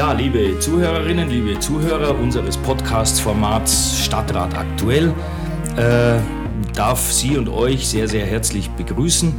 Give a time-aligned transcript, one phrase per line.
[0.00, 5.12] Ja, liebe Zuhörerinnen, liebe Zuhörer unseres Podcast-Formats Stadtrat aktuell,
[5.76, 6.18] äh,
[6.72, 9.30] darf Sie und euch sehr, sehr herzlich begrüßen.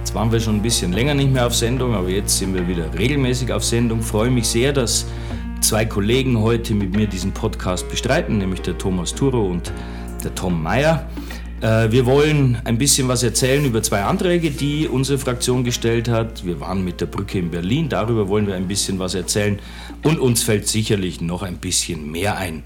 [0.00, 2.68] Jetzt waren wir schon ein bisschen länger nicht mehr auf Sendung, aber jetzt sind wir
[2.68, 4.00] wieder regelmäßig auf Sendung.
[4.00, 5.06] Ich freue mich sehr, dass
[5.62, 9.72] zwei Kollegen heute mit mir diesen Podcast bestreiten, nämlich der Thomas Turo und
[10.22, 11.06] der Tom Meyer.
[11.62, 16.44] Äh, wir wollen ein bisschen was erzählen über zwei Anträge, die unsere Fraktion gestellt hat.
[16.44, 19.60] Wir waren mit der Brücke in Berlin, darüber wollen wir ein bisschen was erzählen.
[20.02, 22.64] Und uns fällt sicherlich noch ein bisschen mehr ein.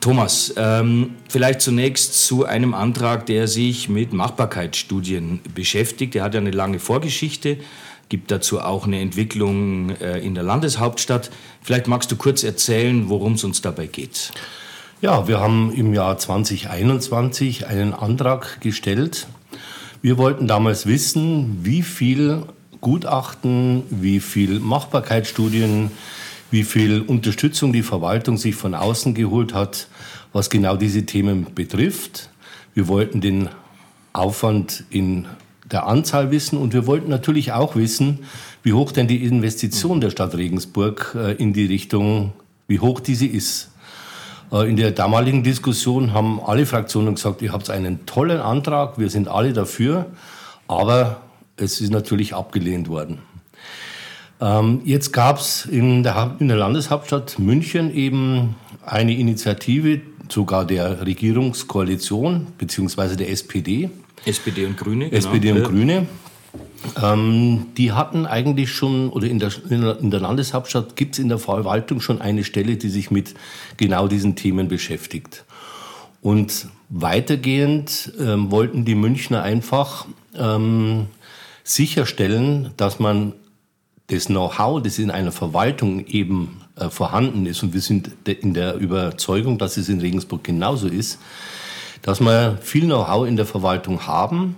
[0.00, 6.14] Thomas, ähm, vielleicht zunächst zu einem Antrag, der sich mit Machbarkeitsstudien beschäftigt.
[6.14, 7.58] Der hat ja eine lange Vorgeschichte,
[8.08, 11.30] gibt dazu auch eine Entwicklung äh, in der Landeshauptstadt.
[11.60, 14.32] Vielleicht magst du kurz erzählen, worum es uns dabei geht.
[15.02, 19.26] Ja, wir haben im Jahr 2021 einen Antrag gestellt.
[20.00, 22.44] Wir wollten damals wissen, wie viel
[22.80, 25.90] Gutachten, wie viel Machbarkeitsstudien,
[26.52, 29.88] wie viel Unterstützung die Verwaltung sich von außen geholt hat,
[30.32, 32.30] was genau diese Themen betrifft.
[32.72, 33.48] Wir wollten den
[34.12, 35.26] Aufwand in
[35.68, 38.20] der Anzahl wissen und wir wollten natürlich auch wissen,
[38.62, 42.34] wie hoch denn die Investition der Stadt Regensburg äh, in die Richtung,
[42.68, 43.71] wie hoch diese ist.
[44.52, 49.10] Äh, in der damaligen Diskussion haben alle Fraktionen gesagt, ihr habt einen tollen Antrag, wir
[49.10, 50.06] sind alle dafür,
[50.68, 51.22] aber
[51.56, 53.18] es ist natürlich abgelehnt worden.
[54.40, 61.06] Ähm, jetzt gab es in der, in der Landeshauptstadt München eben eine Initiative, sogar der
[61.06, 63.90] Regierungskoalition beziehungsweise der SPD.
[64.24, 65.10] SPD und Grüne.
[65.10, 65.16] Genau.
[65.16, 66.06] SPD und Grüne.
[67.00, 71.38] Ähm, die hatten eigentlich schon, oder in der, in der Landeshauptstadt gibt es in der
[71.38, 73.34] Verwaltung schon eine Stelle, die sich mit
[73.76, 75.44] genau diesen Themen beschäftigt.
[76.20, 81.06] Und weitergehend ähm, wollten die Münchner einfach ähm,
[81.64, 83.32] sicherstellen, dass man
[84.08, 88.76] das Know-how, das in einer Verwaltung eben äh, vorhanden ist, und wir sind in der
[88.76, 91.18] Überzeugung, dass es in Regensburg genauso ist,
[92.02, 94.56] dass wir viel Know-how in der Verwaltung haben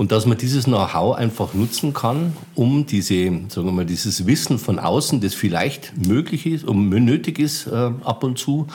[0.00, 4.58] und dass man dieses Know-how einfach nutzen kann, um diese, sagen wir mal, dieses Wissen
[4.58, 8.66] von außen, das vielleicht möglich ist und nötig ist äh, ab und zu,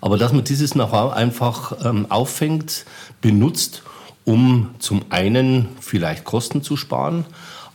[0.00, 2.86] aber dass man dieses Know-how einfach ähm, auffängt,
[3.20, 3.82] benutzt,
[4.24, 7.26] um zum einen vielleicht Kosten zu sparen,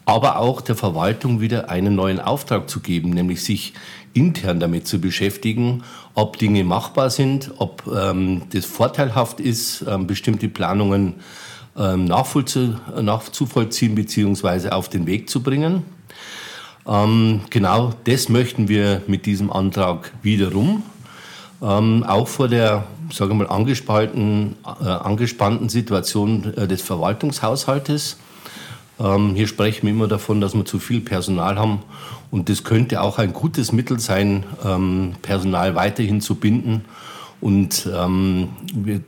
[0.05, 3.73] aber auch der Verwaltung wieder einen neuen Auftrag zu geben, nämlich sich
[4.15, 5.83] intern damit zu beschäftigen,
[6.15, 11.17] ob Dinge machbar sind, ob ähm, das vorteilhaft ist, ähm, bestimmte Planungen
[11.77, 14.69] ähm, nachzuvollziehen bzw.
[14.69, 15.83] auf den Weg zu bringen.
[16.88, 20.83] Ähm, genau das möchten wir mit diesem Antrag wiederum.
[21.61, 28.17] Ähm, auch vor der sage mal, angespannten, äh, angespannten Situation äh, des Verwaltungshaushaltes.
[28.99, 31.83] Ähm, hier sprechen wir immer davon, dass wir zu viel Personal haben
[32.31, 36.85] und das könnte auch ein gutes Mittel sein, ähm, Personal weiterhin zu binden.
[37.39, 39.01] Und ähm, wir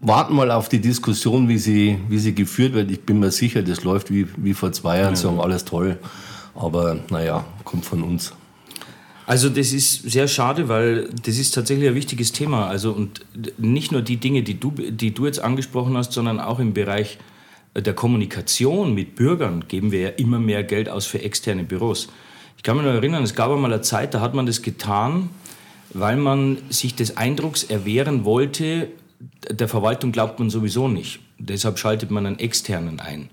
[0.00, 2.90] warten mal auf die Diskussion, wie sie, wie sie geführt wird.
[2.90, 5.20] Ich bin mir sicher, das läuft wie, wie vor zwei Jahren, ja.
[5.20, 5.98] sagen alles toll.
[6.54, 8.32] Aber naja, kommt von uns.
[9.26, 12.66] Also das ist sehr schade, weil das ist tatsächlich ein wichtiges Thema.
[12.66, 13.20] Also und
[13.58, 17.18] nicht nur die Dinge, die du, die du jetzt angesprochen hast, sondern auch im Bereich
[17.76, 22.08] der Kommunikation mit Bürgern geben wir ja immer mehr Geld aus für externe Büros.
[22.56, 25.30] Ich kann mich noch erinnern, es gab einmal eine Zeit, da hat man das getan,
[25.94, 28.88] weil man sich des Eindrucks erwehren wollte,
[29.50, 31.20] der Verwaltung glaubt man sowieso nicht.
[31.38, 33.28] Deshalb schaltet man einen externen ein.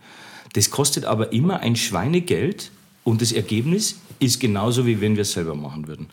[0.53, 2.71] Das kostet aber immer ein Schweinegeld
[3.03, 6.07] und das Ergebnis ist genauso, wie wenn wir es selber machen würden.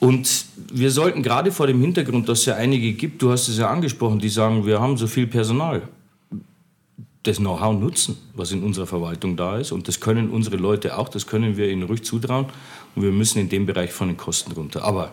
[0.00, 3.58] Und wir sollten gerade vor dem Hintergrund, dass es ja einige gibt, du hast es
[3.58, 5.82] ja angesprochen, die sagen, wir haben so viel Personal
[7.22, 9.72] das Know-how nutzen, was in unserer Verwaltung da ist.
[9.72, 12.46] Und das können unsere Leute auch, das können wir ihnen ruhig zutrauen.
[12.94, 14.84] Und wir müssen in dem Bereich von den Kosten runter.
[14.84, 15.10] Aber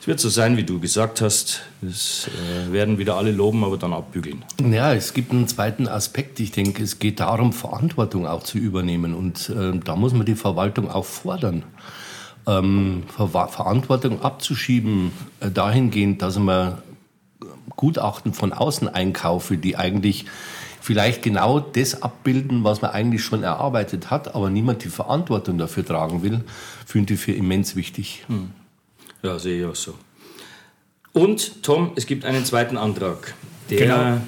[0.00, 1.60] es wird so sein, wie du gesagt hast.
[1.86, 4.42] Es äh, werden wieder alle loben, aber dann abbügeln.
[4.58, 6.40] Ja, es gibt einen zweiten Aspekt.
[6.40, 9.12] Ich denke, es geht darum, Verantwortung auch zu übernehmen.
[9.12, 11.64] Und äh, da muss man die Verwaltung auch fordern.
[12.46, 16.78] Ähm, Ver Verantwortung abzuschieben, äh, dahingehend, dass man
[17.76, 20.24] Gutachten von außen einkaufe, die eigentlich
[20.80, 25.84] vielleicht genau das abbilden, was man eigentlich schon erarbeitet hat, aber niemand die Verantwortung dafür
[25.84, 26.42] tragen will,
[26.86, 28.24] finde ich für immens wichtig.
[28.28, 28.52] Hm.
[29.22, 29.94] Ja, sehe ich auch so.
[31.12, 33.34] Und Tom, es gibt einen zweiten Antrag,
[33.68, 34.22] der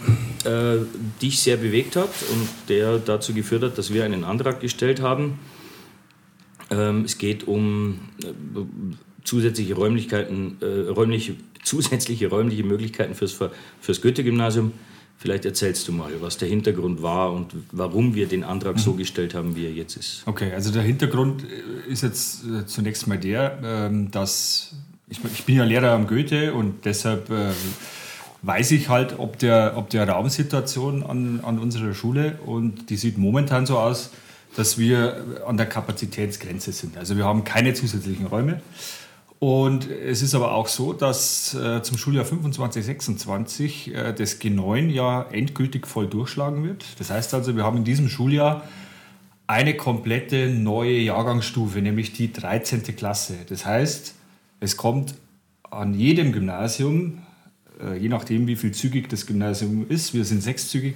[0.45, 0.75] genau.
[0.75, 0.81] äh,
[1.21, 5.39] dich sehr bewegt hat und der dazu geführt hat, dass wir einen Antrag gestellt haben.
[6.71, 8.29] Ähm, es geht um äh,
[9.25, 13.39] zusätzliche Räumlichkeiten, äh, räumliche, zusätzliche räumliche Möglichkeiten fürs,
[13.81, 14.73] fürs Goethe-Gymnasium
[15.23, 18.97] Vielleicht erzählst du mal, was der Hintergrund war und warum wir den Antrag so mhm.
[18.97, 20.25] gestellt haben, wie er jetzt ist.
[20.27, 21.45] Okay, also der Hintergrund
[21.89, 24.75] ist jetzt äh, zunächst mal der, ähm, dass
[25.09, 27.51] ich, ich bin ja Lehrer am Goethe und deshalb äh,
[28.43, 33.17] weiß ich halt, ob der, ob der Raumsituation an, an unserer Schule und die sieht
[33.17, 34.11] momentan so aus,
[34.57, 36.99] dass wir an der Kapazitätsgrenze sind.
[36.99, 38.61] Also wir haben keine zusätzlichen Räume.
[39.43, 44.89] Und es ist aber auch so, dass äh, zum Schuljahr 25, 26 äh, das G9
[44.89, 46.85] ja endgültig voll durchschlagen wird.
[47.01, 48.63] Das heißt also, wir haben in diesem Schuljahr
[49.49, 52.85] eine komplette neue Jahrgangsstufe, nämlich die 13.
[52.95, 53.35] Klasse.
[53.49, 54.15] Das heißt,
[54.61, 55.17] es kommt
[55.69, 57.23] an jedem Gymnasium,
[57.83, 60.95] äh, je nachdem wie viel zügig das Gymnasium ist, wir sind sechszügig,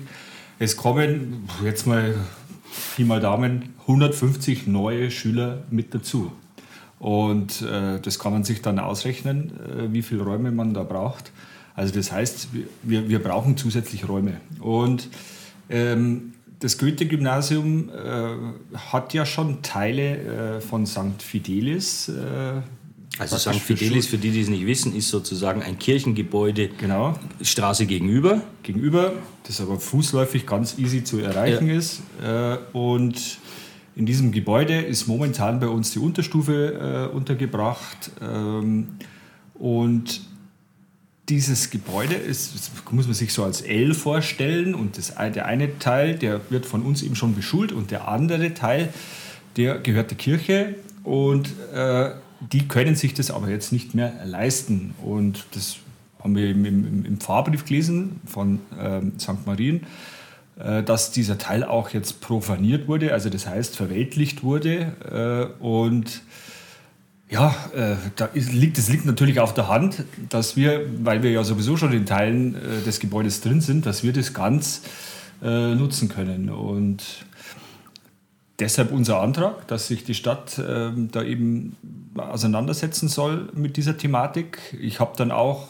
[0.61, 2.15] es kommen jetzt mal
[2.95, 6.31] Pi mal Daumen 150 neue Schüler mit dazu.
[6.99, 11.33] Und äh, das kann man sich dann ausrechnen, äh, wie viele Räume man da braucht.
[11.75, 12.49] Also das heißt,
[12.83, 14.41] wir, wir brauchen zusätzlich Räume.
[14.61, 15.09] Und
[15.69, 21.21] ähm, das Goethe-Gymnasium äh, hat ja schon Teile äh, von St.
[21.23, 22.09] Fidelis.
[22.09, 22.63] Äh,
[23.19, 23.61] also St.
[23.61, 27.15] Fidelis, für die, die es nicht wissen, ist sozusagen ein Kirchengebäude, genau.
[27.43, 28.43] Straße gegenüber.
[28.63, 29.13] Gegenüber,
[29.45, 31.77] das aber fußläufig ganz easy zu erreichen ja.
[31.77, 32.01] ist.
[32.23, 33.39] Äh, und
[33.97, 38.11] in diesem Gebäude ist momentan bei uns die Unterstufe äh, untergebracht.
[38.21, 38.89] Ähm,
[39.55, 40.21] und
[41.31, 44.75] dieses Gebäude ist, muss man sich so als L vorstellen.
[44.75, 48.53] Und das, der eine Teil, der wird von uns eben schon beschult und der andere
[48.53, 48.93] Teil,
[49.57, 50.75] der gehört der Kirche.
[51.03, 52.11] Und äh,
[52.53, 54.95] die können sich das aber jetzt nicht mehr leisten.
[55.03, 55.77] Und das
[56.23, 59.47] haben wir im, im, im Fahrbrief gelesen von ähm, St.
[59.47, 59.87] Marien
[60.57, 65.53] dass dieser Teil auch jetzt profaniert wurde, also das heißt verweltlicht wurde.
[65.61, 66.23] Äh, und
[67.29, 71.45] ja, äh, da liegt, es liegt natürlich auf der Hand, dass wir, weil wir ja
[71.45, 72.57] sowieso schon in Teilen
[72.87, 74.83] des Gebäudes drin sind, dass wir das ganz
[75.43, 76.49] nutzen können.
[76.49, 77.05] Und
[78.59, 81.77] deshalb unser Antrag, dass sich die Stadt da eben
[82.17, 84.59] auseinandersetzen soll mit dieser Thematik.
[84.81, 85.69] Ich habe dann auch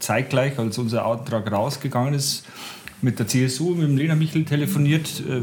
[0.00, 2.44] zeitgleich, als unser Antrag rausgegangen ist,
[3.00, 5.40] mit der CSU, mit dem Lena Michel telefoniert, äh,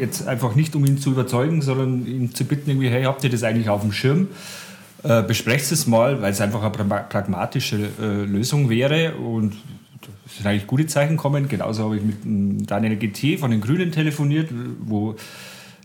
[0.00, 3.30] jetzt einfach nicht, um ihn zu überzeugen, sondern ihn zu bitten, irgendwie, hey, habt ihr
[3.30, 4.28] das eigentlich auf dem Schirm?
[5.02, 9.54] Äh, besprecht es mal, weil es einfach eine pragmatische äh, Lösung wäre und
[10.26, 11.48] es sind eigentlich gute Zeichen kommen.
[11.48, 14.50] Genauso habe ich mit Daniel GT von den Grünen telefoniert,
[14.80, 15.16] wo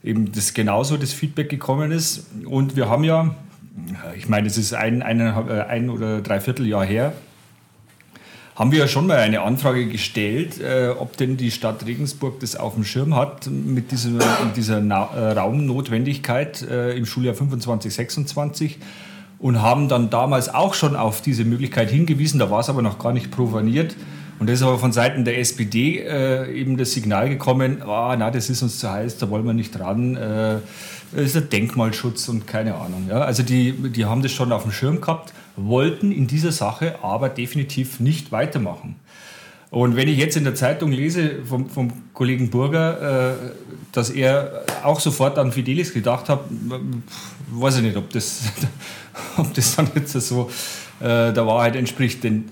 [0.03, 2.27] eben das genauso das Feedback gekommen ist.
[2.45, 3.35] Und wir haben ja,
[4.17, 7.13] ich meine, es ist ein, ein, ein oder dreiviertel Jahr her,
[8.55, 12.55] haben wir ja schon mal eine Anfrage gestellt, äh, ob denn die Stadt Regensburg das
[12.55, 14.19] auf dem Schirm hat mit dieser,
[14.55, 18.77] dieser Na äh, Raumnotwendigkeit äh, im Schuljahr 25, 26
[19.39, 22.97] und haben dann damals auch schon auf diese Möglichkeit hingewiesen, da war es aber noch
[22.97, 23.95] gar nicht provaniert.
[24.39, 28.31] Und da ist aber von Seiten der SPD äh, eben das Signal gekommen, oh, na,
[28.31, 30.15] das ist uns zu heiß, da wollen wir nicht dran.
[30.15, 30.59] Äh,
[31.13, 33.07] das ist ein Denkmalschutz und keine Ahnung.
[33.09, 33.21] Ja?
[33.21, 37.29] Also die, die haben das schon auf dem Schirm gehabt wollten in dieser Sache aber
[37.29, 38.95] definitiv nicht weitermachen.
[39.71, 43.35] Und wenn ich jetzt in der Zeitung lese vom, vom Kollegen Burger, äh,
[43.91, 46.41] dass er auch sofort an Fidelis gedacht hat,
[47.51, 48.43] weiß ich nicht, ob das,
[49.37, 52.23] ob das dann jetzt so äh, der Wahrheit entspricht.
[52.23, 52.45] Denn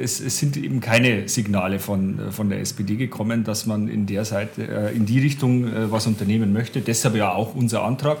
[0.00, 4.24] es, es, sind eben keine Signale von, von der SPD gekommen, dass man in der
[4.24, 6.80] Seite, äh, in die Richtung äh, was unternehmen möchte.
[6.80, 8.18] Deshalb ja auch unser Antrag.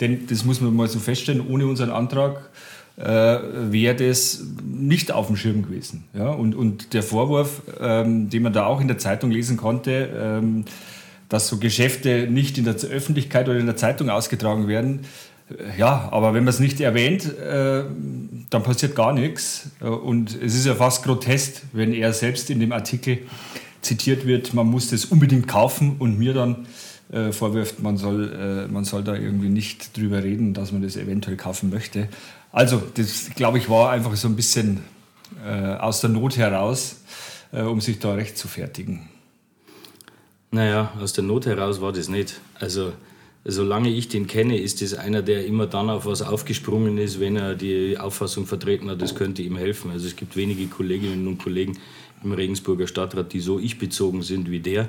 [0.00, 2.50] Denn das muss man mal so feststellen, ohne unseren Antrag
[2.96, 6.04] äh, wäre das nicht auf dem Schirm gewesen.
[6.14, 6.28] Ja?
[6.30, 10.64] Und, und der Vorwurf, ähm, den man da auch in der Zeitung lesen konnte, ähm,
[11.28, 15.04] dass so Geschäfte nicht in der Öffentlichkeit oder in der Zeitung ausgetragen werden, äh,
[15.78, 17.84] ja, aber wenn man es nicht erwähnt, äh,
[18.50, 19.70] dann passiert gar nichts.
[19.80, 23.18] Äh, und es ist ja fast grotesk, wenn er selbst in dem Artikel
[23.80, 26.66] zitiert wird, man muss das unbedingt kaufen und mir dann
[27.12, 30.96] äh, vorwirft, man soll, äh, man soll da irgendwie nicht drüber reden, dass man das
[30.96, 32.08] eventuell kaufen möchte.
[32.50, 34.80] Also, das glaube ich war einfach so ein bisschen
[35.44, 37.02] äh, aus der Not heraus,
[37.52, 39.08] äh, um sich da recht zu fertigen.
[40.50, 42.40] Naja, aus der Not heraus war das nicht.
[42.58, 42.92] Also,
[43.48, 47.36] solange ich den kenne, ist es einer, der immer dann auf was aufgesprungen ist, wenn
[47.36, 49.90] er die Auffassung vertreten hat, das könnte ihm helfen.
[49.92, 51.78] Also es gibt wenige Kolleginnen und Kollegen
[52.24, 54.88] im Regensburger Stadtrat, die so ich bezogen sind wie der.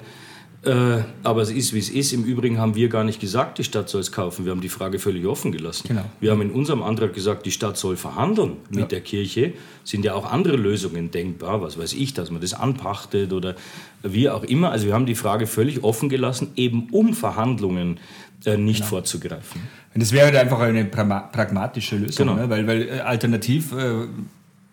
[0.64, 2.14] Äh, aber es ist, wie es ist.
[2.14, 4.46] Im Übrigen haben wir gar nicht gesagt, die Stadt soll es kaufen.
[4.46, 5.88] Wir haben die Frage völlig offen gelassen.
[5.88, 6.04] Genau.
[6.20, 8.86] Wir haben in unserem Antrag gesagt, die Stadt soll verhandeln mit ja.
[8.86, 9.54] der Kirche.
[9.84, 13.56] Sind ja auch andere Lösungen denkbar, was weiß ich, dass man das anpachtet oder
[14.04, 14.72] wie auch immer.
[14.72, 18.00] Also wir haben die Frage völlig offen gelassen, eben um Verhandlungen
[18.46, 18.90] äh, nicht genau.
[18.90, 19.62] vorzugreifen.
[19.94, 22.40] Und das wäre halt einfach eine pragmatische Lösung, genau.
[22.40, 22.50] ne?
[22.50, 24.08] weil, weil äh, alternativ äh,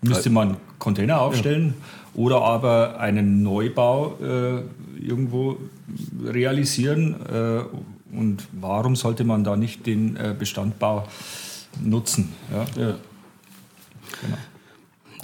[0.02, 1.74] müsste man Container aufstellen
[2.14, 2.22] ja.
[2.22, 4.62] oder aber einen Neubau äh,
[5.00, 5.58] irgendwo
[6.24, 7.16] realisieren.
[7.26, 11.06] Äh, und warum sollte man da nicht den äh, Bestandbau
[11.82, 12.32] nutzen?
[12.52, 12.64] Ja?
[12.80, 12.98] ja.
[14.20, 14.36] Genau.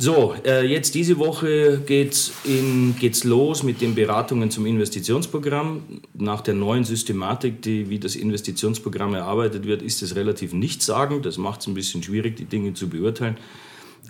[0.01, 5.83] So, äh, jetzt diese Woche geht's, in, geht's los mit den Beratungen zum Investitionsprogramm.
[6.15, 11.27] Nach der neuen Systematik, die, wie das Investitionsprogramm erarbeitet wird, ist es relativ nichtssagend.
[11.27, 13.37] Das macht es ein bisschen schwierig, die Dinge zu beurteilen.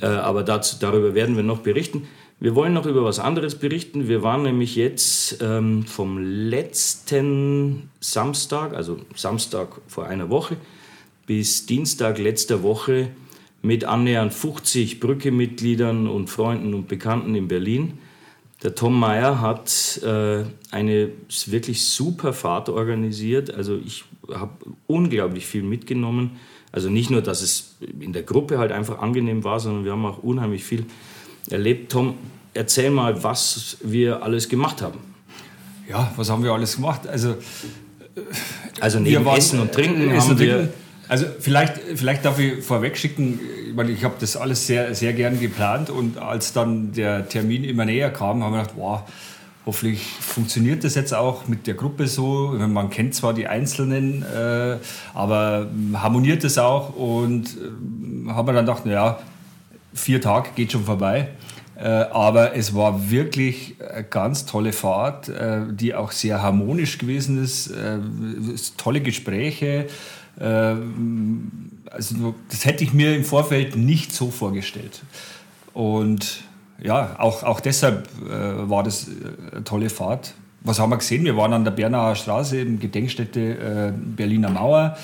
[0.01, 2.07] Äh, aber dazu, darüber werden wir noch berichten.
[2.43, 4.09] Wir wollen noch über was anderes berichten.
[4.09, 10.57] Wir waren nämlich jetzt ähm, vom letzten Samstag, also Samstag vor einer Woche,
[11.27, 13.11] bis Dienstag letzter Woche
[13.61, 17.99] mit annähernd 50 Brücke-Mitgliedern und Freunden und Bekannten in Berlin.
[18.63, 21.11] Der Tom Meyer hat äh, eine
[21.45, 23.53] wirklich super Fahrt organisiert.
[23.53, 24.53] Also ich habe
[24.87, 26.39] unglaublich viel mitgenommen.
[26.73, 30.07] Also nicht nur, dass es in der Gruppe halt einfach angenehm war, sondern wir haben
[30.07, 30.87] auch unheimlich viel
[31.53, 31.93] erlebt.
[31.93, 32.15] Tom,
[32.55, 34.99] erzähl mal, was wir alles gemacht haben.
[35.89, 37.07] Ja, was haben wir alles gemacht?
[37.09, 37.37] Also,
[38.81, 40.53] also neben waren, Essen und Trinken Essen haben wir...
[40.57, 40.75] Trinken
[41.11, 45.13] also vielleicht, vielleicht darf ich vorweg schicken, ich, meine, ich habe das alles sehr, sehr
[45.13, 49.01] gern geplant und als dann der Termin immer näher kam, haben wir gedacht, wow,
[49.67, 52.55] hoffentlich funktioniert das jetzt auch mit der Gruppe so.
[52.57, 54.77] Man kennt zwar die Einzelnen, äh,
[55.13, 59.19] aber harmoniert das auch und äh, haben wir dann gedacht, naja,
[59.95, 61.29] vier Tage geht schon vorbei.
[61.81, 67.43] Äh, aber es war wirklich eine ganz tolle Fahrt, äh, die auch sehr harmonisch gewesen
[67.43, 67.69] ist.
[67.69, 67.99] Äh,
[68.77, 69.87] tolle Gespräche,
[70.39, 75.03] also das hätte ich mir im Vorfeld nicht so vorgestellt.
[75.75, 76.45] Und
[76.83, 79.09] ja, auch, auch deshalb war das
[79.53, 80.33] eine tolle Fahrt.
[80.63, 81.25] Was haben wir gesehen?
[81.25, 84.97] Wir waren an der Bernauer Straße, in Gedenkstätte Berliner Mauer.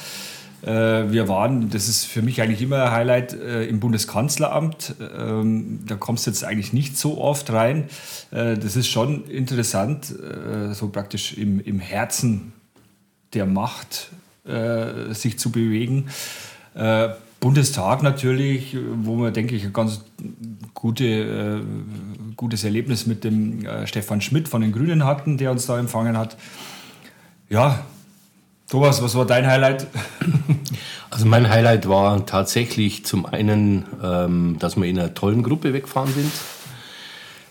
[0.62, 4.94] Äh, wir waren, das ist für mich eigentlich immer ein Highlight, äh, im Bundeskanzleramt.
[5.00, 7.84] Ähm, da kommst du jetzt eigentlich nicht so oft rein.
[8.30, 10.14] Äh, das ist schon interessant,
[10.72, 12.52] so praktisch im, Herzen
[13.34, 14.10] der Macht
[15.10, 16.08] sich zu bewegen.
[17.40, 20.02] Bundestag natürlich, wo wir, denke ich, ein ganz
[20.74, 21.62] gute,
[22.36, 26.36] gutes Erlebnis mit dem Stefan Schmidt von den Grünen hatten, der uns da empfangen hat.
[27.48, 27.84] Ja,
[28.68, 29.86] Thomas, was war dein Highlight?
[31.08, 36.12] Also mein Highlight war tatsächlich zum einen, ähm, dass wir in einer tollen Gruppe wegfahren
[36.12, 36.32] sind.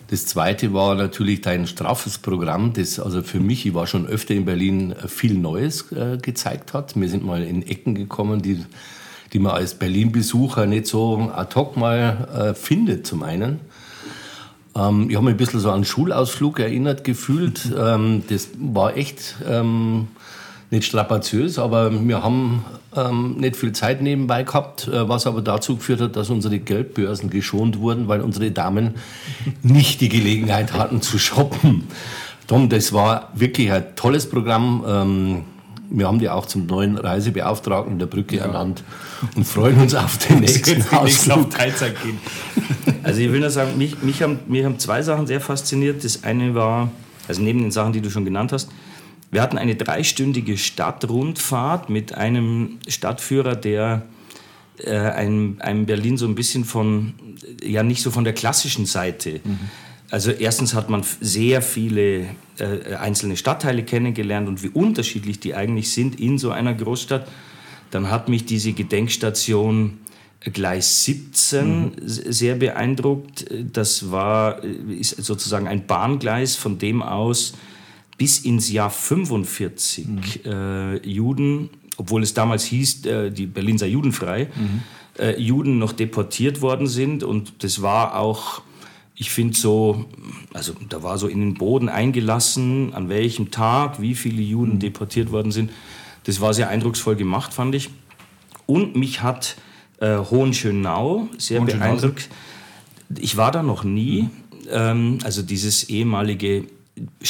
[0.09, 4.35] Das zweite war natürlich dein straffes Programm, das also für mich, ich war schon öfter
[4.35, 6.99] in Berlin, äh, viel Neues äh, gezeigt hat.
[6.99, 8.63] Wir sind mal in Ecken gekommen, die,
[9.33, 13.61] die man als Berlin-Besucher nicht so ad hoc mal äh, findet, zum einen.
[14.75, 17.61] Ähm, ich habe mich ein bisschen so an einen Schulausflug erinnert gefühlt.
[17.75, 20.09] Ähm, das war echt ähm,
[20.71, 25.77] nicht strapaziös, aber wir haben ähm, nicht viel Zeit nebenbei gehabt, äh, was aber dazu
[25.77, 28.95] geführt hat, dass unsere Geldbörsen geschont wurden, weil unsere Damen
[29.61, 31.83] nicht die Gelegenheit hatten zu shoppen.
[32.47, 34.83] Tom, das war wirklich ein tolles Programm.
[34.87, 35.41] Ähm,
[35.89, 38.45] wir haben die auch zum neuen Reisebeauftragten der Brücke ja.
[38.45, 38.83] ernannt
[39.35, 41.51] und freuen uns auf den nächsten Ausflug.
[41.51, 42.19] Teilzeit gehen.
[43.03, 46.03] Also ich will nur sagen, mich, mich haben, mich haben zwei Sachen sehr fasziniert.
[46.03, 46.89] Das eine war,
[47.27, 48.69] also neben den Sachen, die du schon genannt hast,
[49.31, 54.03] wir hatten eine dreistündige Stadtrundfahrt mit einem Stadtführer, der
[54.77, 57.13] äh, einem, einem, Berlin so ein bisschen von,
[57.63, 59.41] ja nicht so von der klassischen Seite.
[59.43, 59.59] Mhm.
[60.11, 62.27] Also erstens hat man sehr viele
[62.59, 67.27] äh, einzelne Stadtteile kennengelernt und wie unterschiedlich die eigentlich sind in so einer Großstadt.
[67.91, 69.99] Dann hat mich diese Gedenkstation
[70.53, 71.91] Gleis 17 mhm.
[72.05, 73.45] sehr beeindruckt.
[73.73, 77.53] Das war ist sozusagen ein Bahngleis, von dem aus
[78.17, 80.21] bis ins Jahr 45 mhm.
[80.45, 84.83] äh, Juden, obwohl es damals hieß, äh, die Berlin sei judenfrei, mhm.
[85.19, 87.23] äh, Juden noch deportiert worden sind.
[87.23, 88.61] Und das war auch,
[89.15, 90.05] ich finde so,
[90.53, 94.79] also da war so in den Boden eingelassen, an welchem Tag, wie viele Juden mhm.
[94.79, 95.71] deportiert worden sind.
[96.23, 97.89] Das war sehr eindrucksvoll gemacht, fand ich.
[98.65, 99.57] Und mich hat
[99.99, 102.29] äh, Hohenschönau sehr beeindruckt.
[103.17, 104.23] Ich war da noch nie.
[104.23, 104.29] Mhm.
[104.71, 106.65] Ähm, also dieses ehemalige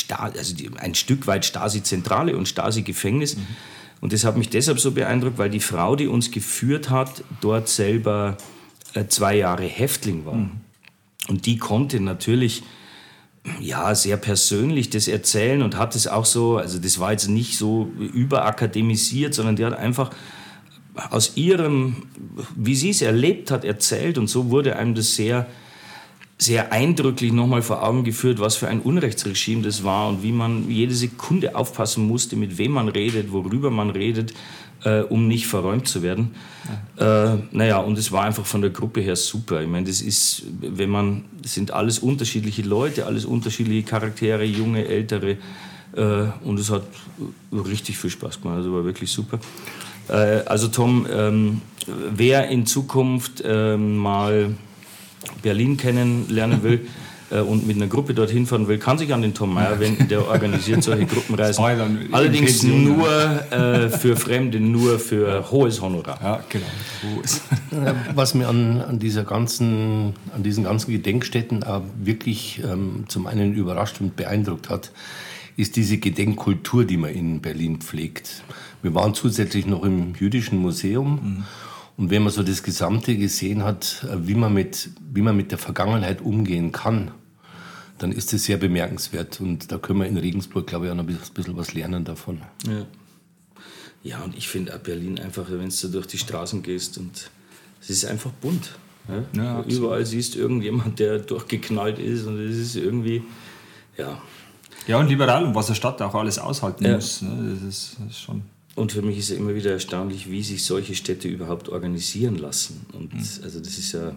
[0.10, 3.38] also die, ein Stück weit Stasi-Zentrale und Stasi-Gefängnis.
[3.38, 3.48] Mhm.
[4.02, 7.70] Und das hat mich deshalb so beeindruckt, weil die Frau, die uns geführt hat, dort
[7.70, 8.38] selber
[8.94, 10.36] äh, zwei Jahre Häftling war.
[10.36, 10.52] Mhm.
[11.28, 12.64] Und die konnte natürlich
[13.60, 17.58] ja, sehr persönlich das erzählen und hat es auch so, also das war jetzt nicht
[17.58, 20.12] so überakademisiert, sondern die hat einfach
[21.10, 22.08] aus ihrem,
[22.56, 25.48] wie sie es erlebt hat, erzählt und so wurde einem das sehr
[26.38, 30.70] sehr eindrücklich nochmal vor Augen geführt, was für ein Unrechtsregime das war und wie man
[30.70, 34.34] jede Sekunde aufpassen musste, mit wem man redet, worüber man redet,
[34.84, 36.36] äh, um nicht verräumt zu werden.
[37.00, 37.34] Ja.
[37.34, 39.62] Äh, naja, und es war einfach von der Gruppe her super.
[39.62, 45.38] Ich meine, das ist, wenn man, sind alles unterschiedliche Leute, alles unterschiedliche Charaktere, junge, ältere.
[45.96, 46.84] Äh, und es hat
[47.54, 49.40] richtig viel Spaß gemacht, also war wirklich super.
[50.10, 54.56] Äh, also Tom, ähm, wer in Zukunft ähm, mal
[55.42, 56.88] Berlin kennenlernen will,
[57.32, 60.08] äh, und mit einer Gruppe dorthin fahren will, kann sich an den Tom Meyer wenden,
[60.08, 61.64] der organisiert solche Gruppenreisen.
[62.12, 63.08] Allerdings nur
[63.52, 66.20] äh, für Fremde, nur für hohes Honorar.
[66.22, 67.94] Ja, genau.
[68.16, 73.54] Was mir an, an, dieser ganzen, an diesen ganzen Gedenkstätten auch wirklich ähm, zum einen
[73.54, 74.92] überrascht und beeindruckt hat,
[75.58, 78.44] ist diese Gedenkkultur, die man in Berlin pflegt.
[78.82, 81.20] Wir waren zusätzlich noch im Jüdischen Museum.
[81.24, 81.44] Mhm.
[81.98, 85.52] Und wenn man so das Gesamte gesehen hat, äh, wie man mit, wie man mit
[85.52, 87.12] der Vergangenheit umgehen kann,
[87.98, 89.40] dann ist das sehr bemerkenswert.
[89.40, 92.42] Und da können wir in Regensburg, glaube ich, auch noch ein bisschen was lernen davon.
[92.68, 92.86] Ja,
[94.04, 97.30] ja und ich finde auch Berlin einfach, wenn du durch die Straßen gehst und
[97.82, 98.72] es ist einfach bunt.
[99.08, 99.24] Ja?
[99.42, 103.24] Ja, Überall siehst du irgendjemand, der durchgeknallt ist und es ist irgendwie,
[103.98, 104.22] ja.
[104.88, 106.96] Ja, und liberal und was eine Stadt auch alles aushalten ja.
[106.96, 107.22] muss.
[107.22, 107.56] Ne?
[107.56, 108.44] Das, ist, das ist schon
[108.76, 112.86] und für mich ist es immer wieder erstaunlich, wie sich solche Städte überhaupt organisieren lassen.
[112.94, 113.20] Und mhm.
[113.20, 114.14] also das ist ja,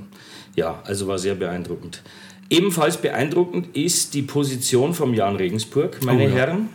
[0.56, 2.02] ja, also war sehr beeindruckend.
[2.50, 6.34] Ebenfalls beeindruckend ist die Position vom Jan Regensburg, meine oh, ja.
[6.34, 6.68] Herren.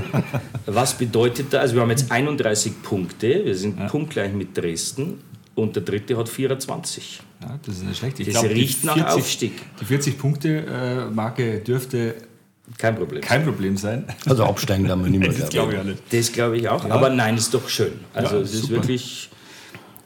[0.66, 1.60] Was bedeutet das?
[1.60, 3.86] Also wir haben jetzt 31 Punkte, wir sind ja.
[3.86, 5.20] punktgleich mit Dresden
[5.54, 7.20] und der dritte hat 24.
[7.40, 8.20] Ja, das ist nicht schlecht.
[8.20, 9.52] Ich das glaub, riecht 40, nach Aufstieg.
[9.80, 12.16] Die 40-Punkte-Marke dürfte
[12.78, 13.20] kein Problem.
[13.20, 14.04] Kein Problem sein.
[14.26, 15.32] Also absteigen kann man nicht mehr.
[15.32, 16.02] das glaube ich auch nicht.
[16.10, 16.84] Das glaube ich auch.
[16.84, 16.94] Ja.
[16.94, 17.92] Aber nein, ist doch schön.
[18.14, 19.30] Also ja, es ist wirklich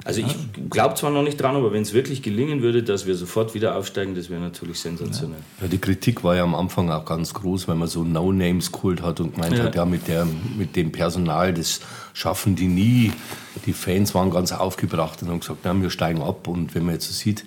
[0.08, 3.14] also ich glaube zwar noch nicht dran, aber wenn es wirklich gelingen würde, dass wir
[3.14, 5.40] sofort wieder aufsteigen, das wäre natürlich sensationell.
[5.60, 9.02] Ja, die Kritik war ja am Anfang auch ganz groß, weil man so No-Names geholt
[9.02, 9.64] hat und gemeint ja.
[9.64, 11.80] hat, ja, mit, der, mit dem Personal, das
[12.14, 13.12] schaffen die nie.
[13.66, 16.48] Die Fans waren ganz aufgebracht und haben gesagt, na, wir steigen ab.
[16.48, 17.44] Und wenn man jetzt so sieht,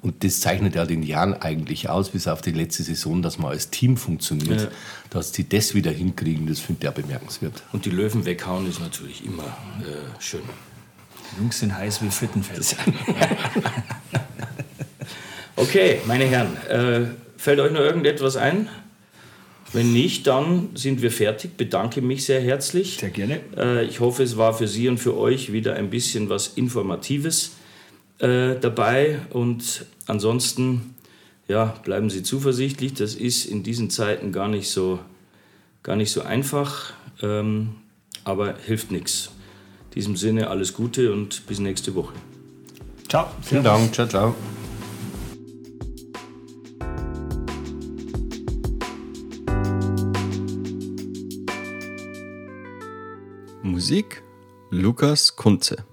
[0.00, 3.50] und das zeichnet ja den Jan eigentlich aus, bis auf die letzte Saison, dass man
[3.50, 4.68] als Team funktioniert, ja.
[5.10, 7.62] dass sie das wieder hinkriegen, das finde ich ja bemerkenswert.
[7.72, 9.44] Und die Löwen weghauen ist natürlich immer
[9.80, 10.42] äh, schön.
[11.32, 12.76] Die Jungs sind heiß wie Frittenfeld.
[15.56, 18.68] okay, meine Herren, äh, fällt euch noch irgendetwas ein?
[19.72, 21.56] Wenn nicht, dann sind wir fertig.
[21.56, 22.96] Bedanke mich sehr herzlich.
[22.98, 23.40] Sehr gerne.
[23.56, 27.57] Äh, ich hoffe, es war für Sie und für euch wieder ein bisschen was Informatives
[28.18, 29.20] äh, dabei.
[29.30, 30.94] Und ansonsten,
[31.46, 32.94] ja, bleiben Sie zuversichtlich.
[32.94, 34.98] Das ist in diesen Zeiten gar nicht so,
[35.82, 37.76] gar nicht so einfach, ähm,
[38.24, 39.30] aber hilft nichts.
[39.86, 42.14] In diesem Sinne alles Gute und bis nächste Woche.
[43.08, 43.28] Ciao.
[43.42, 43.94] Vielen Dank.
[43.94, 44.34] Ciao, ciao.
[53.62, 54.22] Musik
[54.70, 55.87] Lukas Kunze.